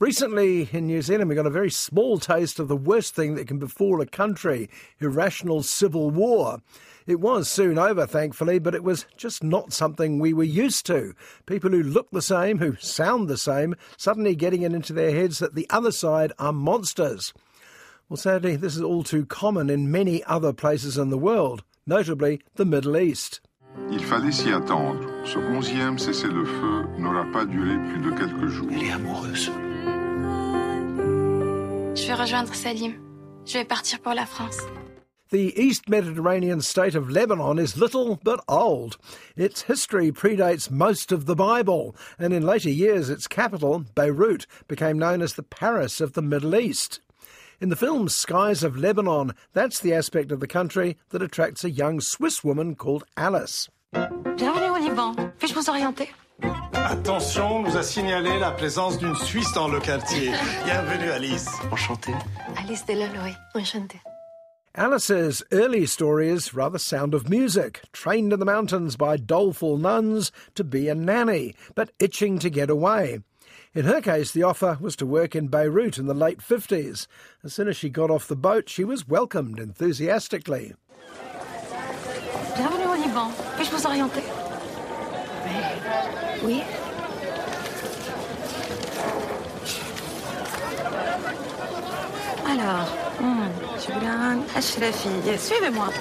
Recently 0.00 0.68
in 0.70 0.86
New 0.86 1.02
Zealand, 1.02 1.28
we 1.28 1.34
got 1.34 1.44
a 1.44 1.50
very 1.50 1.72
small 1.72 2.20
taste 2.20 2.60
of 2.60 2.68
the 2.68 2.76
worst 2.76 3.16
thing 3.16 3.34
that 3.34 3.48
can 3.48 3.58
befall 3.58 4.00
a 4.00 4.06
country 4.06 4.70
irrational 5.00 5.64
civil 5.64 6.08
war. 6.08 6.62
It 7.08 7.18
was 7.18 7.50
soon 7.50 7.80
over, 7.80 8.06
thankfully, 8.06 8.60
but 8.60 8.76
it 8.76 8.84
was 8.84 9.06
just 9.16 9.42
not 9.42 9.72
something 9.72 10.20
we 10.20 10.32
were 10.32 10.44
used 10.44 10.86
to. 10.86 11.14
People 11.46 11.70
who 11.70 11.82
look 11.82 12.12
the 12.12 12.22
same, 12.22 12.58
who 12.58 12.76
sound 12.76 13.26
the 13.26 13.36
same, 13.36 13.74
suddenly 13.96 14.36
getting 14.36 14.62
it 14.62 14.72
into 14.72 14.92
their 14.92 15.10
heads 15.10 15.40
that 15.40 15.56
the 15.56 15.66
other 15.68 15.90
side 15.90 16.32
are 16.38 16.52
monsters. 16.52 17.34
Well, 18.08 18.18
sadly, 18.18 18.54
this 18.54 18.76
is 18.76 18.82
all 18.82 19.02
too 19.02 19.26
common 19.26 19.68
in 19.68 19.90
many 19.90 20.22
other 20.24 20.52
places 20.52 20.96
in 20.96 21.10
the 21.10 21.18
world, 21.18 21.64
notably 21.86 22.40
the 22.54 22.64
Middle 22.64 22.96
East. 22.96 23.40
Il 23.90 24.04
fallait 24.04 24.32
s'y 24.32 24.52
attendre. 24.52 25.08
Ce 25.24 25.38
onzième 25.38 25.98
cessez-le-feu 25.98 26.86
n'aura 26.98 27.24
pas 27.32 27.44
duré 27.44 27.76
plus 27.90 28.00
de 28.00 28.16
quelques 28.16 28.46
jours. 28.46 28.68
Elle 28.70 28.84
est 28.84 28.92
amoureuse. 28.92 29.50
Je 32.00 32.06
vais 32.06 32.14
rejoindre 32.14 32.54
Salim. 32.54 32.94
Je 33.44 33.58
vais 33.58 33.64
partir 33.64 33.98
pour 33.98 34.14
la 34.14 34.24
France. 34.24 34.56
The 35.30 35.52
East 35.56 35.88
Mediterranean 35.88 36.60
state 36.60 36.94
of 36.94 37.10
Lebanon 37.10 37.58
is 37.58 37.76
little 37.76 38.20
but 38.22 38.40
old. 38.48 38.96
Its 39.36 39.62
history 39.62 40.12
predates 40.12 40.70
most 40.70 41.10
of 41.10 41.26
the 41.26 41.34
Bible, 41.34 41.96
and 42.16 42.32
in 42.32 42.46
later 42.46 42.70
years 42.70 43.10
its 43.10 43.26
capital, 43.26 43.84
Beirut, 43.96 44.46
became 44.68 44.96
known 44.96 45.20
as 45.20 45.34
the 45.34 45.42
Paris 45.42 46.00
of 46.00 46.12
the 46.12 46.22
Middle 46.22 46.54
East. 46.54 47.00
In 47.60 47.68
the 47.68 47.76
film 47.76 48.08
Skies 48.08 48.62
of 48.62 48.76
Lebanon, 48.76 49.32
that's 49.52 49.80
the 49.80 49.92
aspect 49.92 50.30
of 50.30 50.38
the 50.38 50.46
country 50.46 50.96
that 51.10 51.20
attracts 51.20 51.64
a 51.64 51.70
young 51.70 52.00
Swiss 52.00 52.44
woman 52.44 52.76
called 52.76 53.02
Alice. 53.16 53.68
Bienvenue 53.92 54.70
au 54.70 54.78
Liban. 54.78 55.14
Puis-je 55.38 55.54
vous 55.54 55.68
orienter 55.68 56.08
Attention, 56.42 57.62
nous 57.62 57.76
a 57.76 57.82
signalé 57.82 58.38
la 58.38 58.50
présence 58.50 58.98
d'une 58.98 59.14
Suisse 59.16 59.52
dans 59.52 59.68
le 59.68 59.80
quartier. 59.80 60.30
Bienvenue, 60.64 61.10
Alice. 61.10 61.48
Enchanté. 61.70 62.12
Alice 62.56 62.84
Delaloy. 62.86 63.34
Enchantée. 63.54 64.00
Alice's 64.74 65.42
early 65.50 65.86
story 65.86 66.28
is 66.28 66.54
rather 66.54 66.78
sound 66.78 67.12
of 67.12 67.28
music, 67.28 67.80
trained 67.92 68.32
in 68.32 68.38
the 68.38 68.46
mountains 68.46 68.96
by 68.96 69.16
doleful 69.16 69.76
nuns 69.76 70.30
to 70.54 70.62
be 70.62 70.88
a 70.88 70.94
nanny, 70.94 71.54
but 71.74 71.90
itching 71.98 72.38
to 72.38 72.48
get 72.48 72.70
away. 72.70 73.18
In 73.74 73.84
her 73.84 74.00
case, 74.00 74.30
the 74.30 74.44
offer 74.44 74.78
was 74.80 74.94
to 74.96 75.06
work 75.06 75.34
in 75.34 75.48
Beirut 75.48 75.98
in 75.98 76.06
the 76.06 76.14
late 76.14 76.38
50s. 76.38 77.06
As 77.42 77.52
soon 77.52 77.68
as 77.68 77.76
she 77.76 77.90
got 77.90 78.10
off 78.10 78.28
the 78.28 78.36
boat, 78.36 78.68
she 78.68 78.84
was 78.84 79.08
welcomed 79.08 79.58
enthusiastically. 79.58 80.74
Bienvenue 82.56 82.86
au 82.86 82.96
Liban. 82.96 83.32
Puis-je 83.56 83.70
vous 83.70 83.86
orienter 83.86 84.22
Oui. 86.44 86.62
Alors, 92.44 92.88
Shukran, 93.78 94.44
Ashrafi, 94.54 95.38
suivez-moi. 95.38 95.92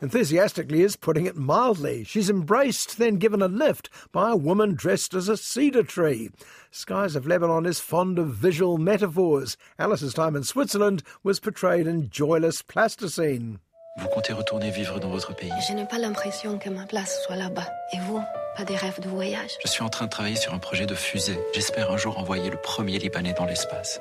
Enthusiastically 0.00 0.82
is 0.82 0.96
putting 0.96 1.26
it 1.26 1.36
mildly. 1.36 2.02
She's 2.02 2.28
embraced, 2.28 2.98
then 2.98 3.18
given 3.18 3.40
a 3.40 3.46
lift 3.46 3.88
by 4.10 4.32
a 4.32 4.36
woman 4.36 4.74
dressed 4.74 5.14
as 5.14 5.28
a 5.28 5.36
cedar 5.36 5.84
tree. 5.84 6.30
Skies 6.72 7.14
of 7.14 7.26
Lebanon 7.26 7.66
is 7.66 7.78
fond 7.78 8.18
of 8.18 8.34
visual 8.34 8.78
metaphors. 8.78 9.56
Alice's 9.78 10.12
time 10.12 10.34
in 10.34 10.42
Switzerland 10.42 11.04
was 11.22 11.38
portrayed 11.38 11.86
in 11.86 12.10
joyless 12.10 12.62
plasticine. 12.62 13.60
Vous 13.96 14.08
comptez 14.08 14.32
retourner 14.32 14.70
vivre 14.70 14.98
dans 15.00 15.10
votre 15.10 15.34
pays 15.36 15.52
Je 15.68 15.74
n'ai 15.74 15.84
pas 15.84 15.98
l'impression 15.98 16.58
que 16.58 16.70
ma 16.70 16.86
place 16.86 17.22
soit 17.24 17.36
là-bas. 17.36 17.66
Et 17.92 17.98
vous 18.00 18.22
Pas 18.56 18.64
des 18.64 18.74
rêves 18.74 19.00
de 19.00 19.08
voyage 19.08 19.50
Je 19.62 19.68
suis 19.68 19.82
en 19.82 19.90
train 19.90 20.06
de 20.06 20.10
travailler 20.10 20.36
sur 20.36 20.54
un 20.54 20.58
projet 20.58 20.86
de 20.86 20.94
fusée. 20.94 21.38
J'espère 21.52 21.90
un 21.90 21.98
jour 21.98 22.18
envoyer 22.18 22.48
le 22.48 22.56
premier 22.56 22.98
Libanais 22.98 23.34
dans 23.34 23.44
l'espace. 23.44 24.00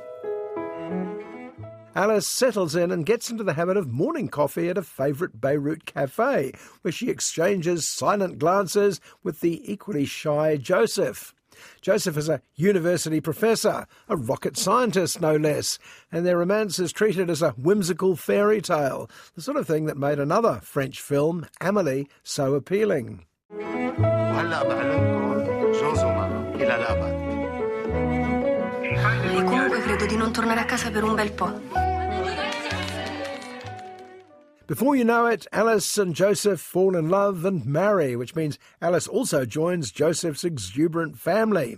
Alice 1.93 2.25
settles 2.25 2.77
in 2.77 2.91
and 2.91 3.05
gets 3.05 3.29
into 3.29 3.43
the 3.43 3.53
habit 3.57 3.75
of 3.75 3.91
morning 3.91 4.29
coffee 4.29 4.69
at 4.69 4.77
a 4.77 4.81
favourite 4.81 5.41
Beirut 5.41 5.85
cafe, 5.85 6.53
where 6.83 6.91
she 6.91 7.09
exchanges 7.09 7.81
silent 7.85 8.37
glances 8.37 9.01
with 9.25 9.41
the 9.41 9.61
equally 9.69 10.05
shy 10.05 10.57
Joseph. 10.57 11.33
Joseph 11.81 12.17
is 12.17 12.29
a 12.29 12.41
university 12.55 13.21
professor, 13.21 13.85
a 14.07 14.15
rocket 14.15 14.57
scientist 14.57 15.21
no 15.21 15.35
less, 15.35 15.79
and 16.11 16.25
their 16.25 16.37
romance 16.37 16.79
is 16.79 16.91
treated 16.91 17.29
as 17.29 17.41
a 17.41 17.51
whimsical 17.51 18.15
fairy 18.15 18.61
tale, 18.61 19.09
the 19.35 19.41
sort 19.41 19.57
of 19.57 19.67
thing 19.67 19.85
that 19.85 19.97
made 19.97 20.19
another 20.19 20.59
French 20.63 21.01
film, 21.01 21.47
Amelie, 21.59 22.07
so 22.23 22.53
appealing. 22.53 23.25
Before 34.71 34.95
you 34.95 35.03
know 35.03 35.25
it, 35.25 35.47
Alice 35.51 35.97
and 35.97 36.15
Joseph 36.15 36.61
fall 36.61 36.95
in 36.95 37.09
love 37.09 37.43
and 37.43 37.65
marry, 37.65 38.15
which 38.15 38.37
means 38.37 38.57
Alice 38.81 39.05
also 39.05 39.43
joins 39.43 39.91
Joseph's 39.91 40.45
exuberant 40.45 41.19
family. 41.19 41.75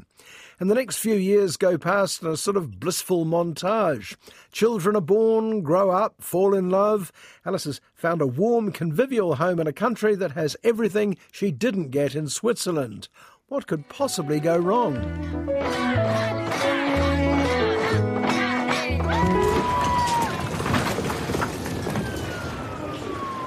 And 0.59 0.70
the 0.70 0.76
next 0.76 0.98
few 0.98 1.16
years 1.16 1.58
go 1.58 1.80
past 1.80 2.22
in 2.22 2.28
a 2.28 2.38
sort 2.38 2.56
of 2.56 2.80
blissful 2.80 3.26
montage. 3.26 4.16
Children 4.52 4.96
are 4.96 5.02
born, 5.02 5.64
grow 5.64 5.90
up, 5.90 6.22
fall 6.22 6.54
in 6.54 6.70
love. 6.70 7.12
Alice 7.48 7.64
has 7.64 7.81
found 7.96 8.22
a 8.22 8.28
warm, 8.28 8.72
convivial 8.72 9.38
home 9.38 9.60
in 9.60 9.66
a 9.66 9.74
country 9.74 10.14
that 10.14 10.34
has 10.34 10.56
everything 10.64 11.18
she 11.31 11.52
didn't 11.52 11.90
get 11.90 12.14
in 12.14 12.30
Switzerland. 12.30 13.08
What 13.48 13.66
could 13.66 13.90
possibly 13.90 14.40
go 14.40 14.56
wrong? 14.56 16.43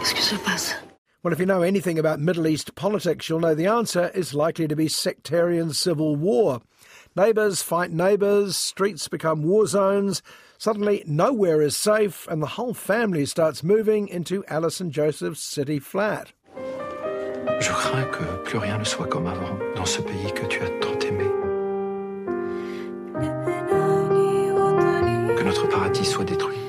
Qu'est-ce 0.07 0.15
que 0.15 0.37
se 0.37 0.45
passe 0.45 0.75
Well, 1.25 1.33
if 1.33 1.41
you 1.41 1.47
know 1.47 1.63
anything 1.63 1.99
about 1.99 2.21
Middle 2.21 2.47
East 2.47 2.77
politics, 2.77 3.29
you'll 3.29 3.41
know 3.41 3.57
the 3.57 3.67
answer 3.67 4.13
is 4.15 4.35
likely 4.35 4.69
to 4.69 4.77
be 4.77 4.87
sectarian 4.87 5.73
civil 5.73 6.15
war. 6.15 6.61
Neighbours 7.17 7.61
fight 7.61 7.91
neighbours, 7.91 8.57
streets 8.57 9.09
become 9.09 9.43
war 9.43 9.67
zones. 9.67 10.23
Suddenly, 10.59 11.03
nowhere 11.09 11.61
is 11.61 11.77
safe, 11.77 12.29
and 12.29 12.41
the 12.41 12.55
whole 12.55 12.73
family 12.73 13.27
starts 13.27 13.65
moving 13.65 14.07
into 14.07 14.45
Alice 14.47 14.81
and 14.81 14.93
Joseph's 14.93 15.43
city 15.43 15.81
flat. 15.81 16.33
Je 17.59 17.73
crains 17.73 18.07
que 18.13 18.25
plus 18.45 18.59
rien 18.59 18.79
ne 18.79 18.85
soit 18.85 19.09
comme 19.09 19.27
avant 19.27 19.59
dans 19.75 19.89
ce 19.89 20.03
pays 20.03 20.33
que 20.37 20.47
tu 20.47 20.63
as 20.63 20.71
tant 20.81 21.01
aimé. 21.01 21.27
Que 25.37 25.43
notre 25.43 25.67
paradis 25.67 26.05
soit 26.05 26.25
détruit. 26.25 26.66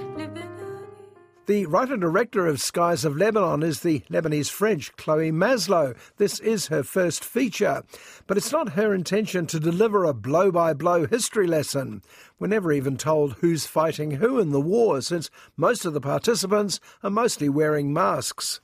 The 1.48 1.66
writer 1.66 1.96
director 1.96 2.46
of 2.46 2.60
Skies 2.60 3.06
of 3.06 3.16
Lebanon 3.16 3.64
is 3.64 3.80
the 3.80 4.02
Lebanese 4.10 4.52
French 4.52 4.94
Chloe 4.98 5.32
Mazlo. 5.32 5.96
This 6.18 6.42
is 6.42 6.68
her 6.68 6.84
first 6.84 7.24
feature, 7.24 7.84
but 8.28 8.36
it's 8.36 8.52
not 8.52 8.74
her 8.74 8.94
intention 8.94 9.48
to 9.48 9.60
deliver 9.62 10.04
a 10.04 10.14
blow 10.14 10.52
by 10.52 10.74
blow 10.74 11.08
history 11.08 11.48
lesson. 11.48 12.02
We're 12.38 12.48
never 12.48 12.74
even 12.74 12.98
told 12.98 13.36
who's 13.36 13.66
fighting 13.66 14.12
who 14.12 14.40
in 14.40 14.52
the 14.52 14.60
war, 14.60 15.00
since 15.00 15.30
most 15.56 15.86
of 15.86 15.94
the 15.94 16.02
participants 16.02 16.82
are 17.02 17.10
mostly 17.10 17.48
wearing 17.48 17.94
masks. 17.94 18.60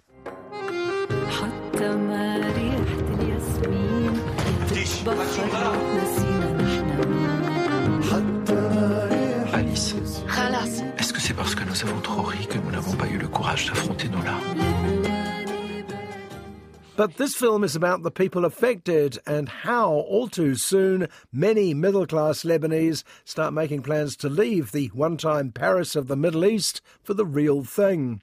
C'est 11.33 11.37
parce 11.37 11.55
que 11.55 11.63
nous 11.63 11.83
avons 11.83 12.01
trop 12.01 12.21
ri 12.21 12.45
que 12.45 12.57
nous 12.59 12.71
n'avons 12.71 12.95
pas 12.95 13.07
eu 13.07 13.17
le 13.17 13.27
courage 13.27 13.67
d'affronter 13.67 14.07
nos 14.09 14.21
larmes 14.21 14.55
But 16.95 17.17
this 17.17 17.33
film 17.33 17.63
is 17.63 17.75
about 17.75 18.03
the 18.03 18.11
people 18.11 18.45
affected 18.45 19.17
and 19.25 19.49
how, 19.49 19.89
all 19.89 20.27
too 20.27 20.53
soon, 20.53 21.07
many 21.31 21.73
middle 21.73 22.05
class 22.05 22.43
Lebanese 22.43 23.03
start 23.25 23.51
making 23.51 23.81
plans 23.81 24.15
to 24.17 24.29
leave 24.29 24.71
the 24.71 24.91
one 24.93 25.17
time 25.17 25.51
Paris 25.51 25.95
of 25.95 26.07
the 26.07 26.15
Middle 26.15 26.45
East 26.45 26.81
for 27.01 27.15
the 27.15 27.25
real 27.25 27.63
thing. 27.63 28.21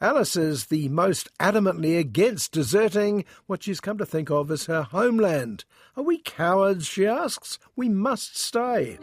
Alice 0.00 0.34
is 0.34 0.66
the 0.66 0.88
most 0.88 1.28
adamantly 1.38 1.98
against 1.98 2.52
deserting 2.52 3.26
what 3.46 3.64
she's 3.64 3.80
come 3.80 3.98
to 3.98 4.06
think 4.06 4.30
of 4.30 4.50
as 4.50 4.64
her 4.64 4.84
homeland. 4.84 5.66
Are 5.94 6.02
we 6.02 6.16
cowards, 6.16 6.86
she 6.86 7.06
asks? 7.06 7.58
We 7.76 7.90
must 7.90 8.38
stay. 8.38 8.98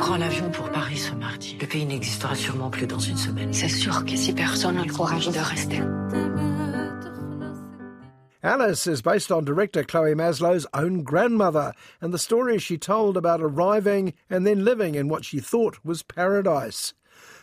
On 0.00 0.02
prend 0.02 0.16
l'avion 0.16 0.50
pour 0.50 0.70
Paris 0.70 0.96
ce 0.96 1.14
mardi. 1.14 1.58
Le 1.60 1.66
pays 1.66 1.84
n'existera 1.84 2.34
sûrement 2.34 2.70
plus 2.70 2.86
dans 2.86 2.98
une 2.98 3.18
semaine. 3.18 3.52
C'est 3.52 3.68
sûr 3.68 4.02
que 4.06 4.16
si 4.16 4.32
personne 4.32 4.76
n'a 4.76 4.84
le 4.84 4.92
courage 4.92 5.28
de 5.28 5.38
rester. 5.38 5.78
Alice 8.42 8.86
is 8.86 9.02
based 9.02 9.30
on 9.30 9.44
director 9.44 9.84
Chloe 9.84 10.14
Mazlo's 10.14 10.66
own 10.72 11.02
grandmother 11.02 11.74
and 12.00 12.14
the 12.14 12.18
story 12.18 12.58
she 12.58 12.78
told 12.78 13.18
about 13.18 13.42
arriving 13.42 14.14
and 14.30 14.46
then 14.46 14.64
living 14.64 14.94
in 14.94 15.08
what 15.08 15.26
she 15.26 15.38
thought 15.38 15.76
was 15.84 16.02
paradise. 16.02 16.94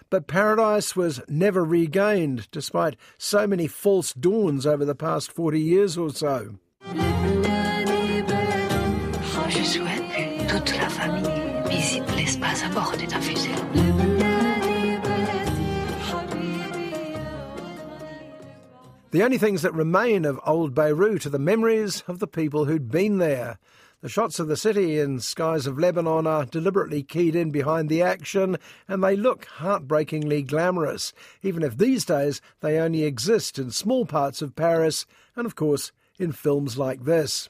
But 0.09 0.25
paradise 0.25 0.95
was 0.95 1.21
never 1.29 1.63
regained, 1.63 2.49
despite 2.49 2.95
so 3.19 3.45
many 3.45 3.67
false 3.67 4.13
dawns 4.13 4.65
over 4.65 4.83
the 4.83 4.95
past 4.95 5.31
40 5.31 5.61
years 5.61 5.95
or 5.95 6.09
so. 6.09 6.55
Je 9.47 11.46
visite 11.69 12.03
l'espace 12.15 12.63
à 12.63 12.69
bord 12.73 12.97
de 12.97 13.05
ta 13.05 13.19
fusée. 13.19 13.55
The 19.11 19.23
only 19.23 19.37
things 19.37 19.61
that 19.61 19.73
remain 19.73 20.25
of 20.25 20.39
old 20.45 20.75
Beirut 20.75 21.25
are 21.25 21.29
the 21.29 21.39
memories 21.39 22.03
of 22.07 22.19
the 22.19 22.27
people 22.27 22.65
who'd 22.65 22.91
been 22.91 23.19
there. 23.19 23.57
The 24.01 24.09
shots 24.09 24.37
of 24.39 24.47
the 24.47 24.57
city 24.57 24.99
and 24.99 25.23
skies 25.23 25.65
of 25.65 25.79
Lebanon 25.79 26.27
are 26.27 26.45
deliberately 26.45 27.01
keyed 27.03 27.35
in 27.35 27.49
behind 27.49 27.89
the 27.89 28.01
action, 28.01 28.57
and 28.87 29.03
they 29.03 29.15
look 29.15 29.45
heartbreakingly 29.45 30.43
glamorous, 30.43 31.13
even 31.41 31.63
if 31.63 31.77
these 31.77 32.05
days 32.05 32.41
they 32.59 32.77
only 32.77 33.03
exist 33.03 33.57
in 33.57 33.71
small 33.71 34.05
parts 34.05 34.41
of 34.41 34.55
Paris 34.55 35.05
and, 35.35 35.47
of 35.47 35.55
course, 35.55 35.91
in 36.19 36.31
films 36.31 36.77
like 36.77 37.05
this. 37.05 37.49